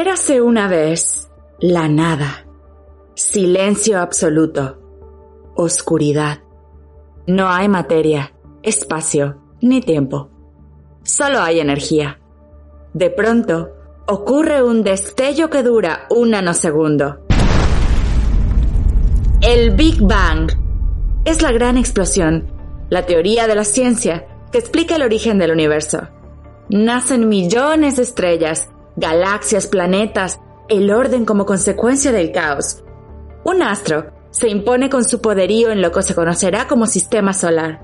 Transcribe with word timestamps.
Érase 0.00 0.40
una 0.40 0.66
vez 0.66 1.28
la 1.58 1.86
nada, 1.86 2.46
silencio 3.12 4.00
absoluto, 4.00 4.78
oscuridad. 5.56 6.38
No 7.26 7.50
hay 7.50 7.68
materia, 7.68 8.32
espacio 8.62 9.42
ni 9.60 9.82
tiempo. 9.82 10.30
Solo 11.02 11.40
hay 11.42 11.60
energía. 11.60 12.18
De 12.94 13.10
pronto, 13.10 13.72
ocurre 14.06 14.62
un 14.62 14.82
destello 14.82 15.50
que 15.50 15.62
dura 15.62 16.06
un 16.08 16.30
nanosegundo. 16.30 17.18
El 19.42 19.72
Big 19.72 20.00
Bang 20.00 20.50
es 21.26 21.42
la 21.42 21.52
gran 21.52 21.76
explosión, 21.76 22.50
la 22.88 23.04
teoría 23.04 23.46
de 23.46 23.54
la 23.54 23.64
ciencia 23.64 24.26
que 24.50 24.56
explica 24.56 24.96
el 24.96 25.02
origen 25.02 25.38
del 25.38 25.52
universo. 25.52 26.08
Nacen 26.70 27.28
millones 27.28 27.96
de 27.96 28.04
estrellas 28.04 28.70
galaxias, 29.00 29.66
planetas, 29.66 30.40
el 30.68 30.90
orden 30.92 31.24
como 31.24 31.46
consecuencia 31.46 32.12
del 32.12 32.30
caos. 32.30 32.84
Un 33.42 33.62
astro 33.62 34.12
se 34.30 34.48
impone 34.48 34.88
con 34.88 35.04
su 35.04 35.20
poderío 35.20 35.70
en 35.70 35.82
lo 35.82 35.90
que 35.90 36.02
se 36.02 36.14
conocerá 36.14 36.68
como 36.68 36.86
sistema 36.86 37.32
solar. 37.32 37.80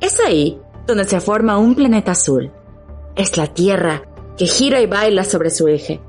Es 0.00 0.20
ahí 0.20 0.60
donde 0.86 1.04
se 1.04 1.20
forma 1.20 1.58
un 1.58 1.74
planeta 1.74 2.12
azul. 2.12 2.52
Es 3.16 3.36
la 3.36 3.48
Tierra 3.48 4.02
que 4.36 4.46
gira 4.46 4.80
y 4.80 4.86
baila 4.86 5.24
sobre 5.24 5.50
su 5.50 5.66
eje. 5.68 6.00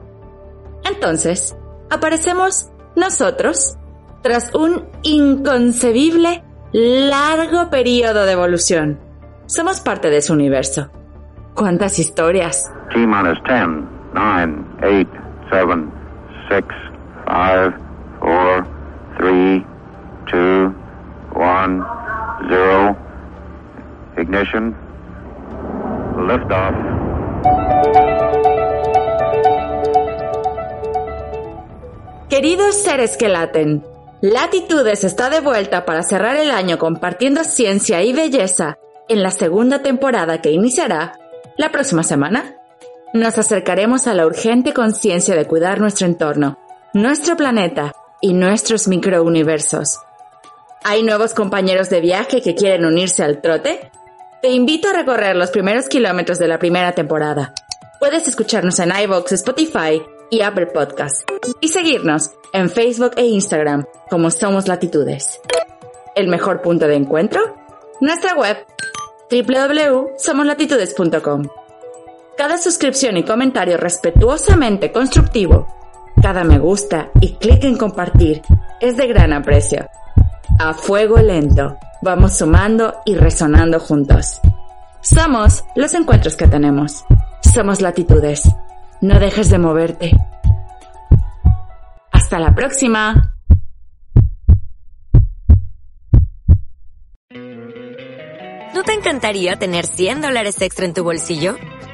Entonces, 0.83 1.55
aparecemos 1.89 2.69
nosotros 2.95 3.75
tras 4.21 4.53
un 4.53 4.87
inconcebible 5.03 6.43
largo 6.73 7.69
periodo 7.69 8.25
de 8.25 8.31
evolución. 8.33 8.99
Somos 9.45 9.79
parte 9.79 10.09
de 10.09 10.21
su 10.21 10.33
universo. 10.33 10.89
¿Cuántas 11.53 11.99
historias? 11.99 12.69
Nine, 14.15 14.65
eight, 14.81 15.09
seven, 15.51 15.91
six, 16.49 16.65
five, 17.27 17.73
four, 18.19 18.65
three, 19.17 19.65
two, 20.31 20.73
one, 21.33 21.83
zero. 22.49 22.95
Ignition. 24.17 24.73
Liftoff. 26.27 26.73
Queridos 32.29 32.75
seres 32.81 33.17
que 33.17 33.27
laten, 33.27 33.83
Latitudes 34.21 35.03
está 35.03 35.29
de 35.29 35.41
vuelta 35.41 35.85
para 35.85 36.01
cerrar 36.01 36.37
el 36.37 36.49
año 36.49 36.79
compartiendo 36.79 37.43
ciencia 37.43 38.01
y 38.01 38.13
belleza 38.13 38.77
en 39.09 39.21
la 39.21 39.31
segunda 39.31 39.83
temporada 39.83 40.41
que 40.41 40.51
iniciará 40.51 41.13
la 41.57 41.71
próxima 41.71 42.03
semana 42.03 42.55
nos 43.15 43.37
acercaremos 43.37 44.07
a 44.07 44.13
la 44.13 44.25
urgente 44.25 44.73
conciencia 44.73 45.35
de 45.35 45.45
cuidar 45.45 45.79
nuestro 45.79 46.05
entorno, 46.05 46.59
nuestro 46.93 47.37
planeta 47.37 47.93
y 48.21 48.33
nuestros 48.33 48.87
microuniversos. 48.87 49.99
¿Hay 50.83 51.03
nuevos 51.03 51.33
compañeros 51.33 51.89
de 51.89 52.01
viaje 52.01 52.41
que 52.41 52.55
quieren 52.55 52.85
unirse 52.85 53.23
al 53.23 53.41
trote? 53.41 53.89
Te 54.41 54.51
invito 54.51 54.89
a 54.89 54.93
recorrer 54.93 55.35
los 55.35 55.49
primeros 55.49 55.87
kilómetros 55.87 56.39
de 56.39 56.47
la 56.47 56.59
primera 56.59 56.91
temporada. 56.91 57.53
Puedes 57.99 58.27
escucharnos 58.27 58.79
en 58.79 58.91
iVoox, 58.95 59.31
Spotify 59.31 60.03
y 60.29 60.41
Apple 60.41 60.67
Podcasts 60.67 61.25
y 61.61 61.69
seguirnos 61.69 62.31
en 62.53 62.69
Facebook 62.69 63.13
e 63.15 63.25
Instagram 63.25 63.85
como 64.09 64.29
Somos 64.29 64.67
Latitudes. 64.67 65.39
¿El 66.15 66.27
mejor 66.27 66.61
punto 66.61 66.87
de 66.87 66.95
encuentro? 66.95 67.55
Nuestra 68.01 68.35
web 68.35 68.57
www.somoslatitudes.com 69.31 71.64
cada 72.37 72.57
suscripción 72.57 73.17
y 73.17 73.23
comentario 73.23 73.77
respetuosamente 73.77 74.91
constructivo, 74.91 75.67
cada 76.21 76.43
me 76.43 76.59
gusta 76.59 77.11
y 77.21 77.35
clic 77.35 77.63
en 77.63 77.77
compartir 77.77 78.41
es 78.81 78.97
de 78.97 79.07
gran 79.07 79.33
aprecio. 79.33 79.87
A 80.59 80.73
fuego 80.73 81.17
lento, 81.17 81.77
vamos 82.01 82.37
sumando 82.37 82.95
y 83.05 83.15
resonando 83.15 83.79
juntos. 83.79 84.41
Somos 85.01 85.63
los 85.75 85.93
encuentros 85.93 86.35
que 86.35 86.47
tenemos. 86.47 87.05
Somos 87.53 87.81
latitudes. 87.81 88.43
No 89.01 89.19
dejes 89.19 89.49
de 89.49 89.59
moverte. 89.59 90.11
Hasta 92.11 92.39
la 92.39 92.55
próxima. 92.55 93.35
¿No 98.73 98.83
te 98.83 98.93
encantaría 98.93 99.57
tener 99.57 99.85
100 99.85 100.21
dólares 100.21 100.61
extra 100.61 100.85
en 100.85 100.93
tu 100.93 101.03
bolsillo? 101.03 101.55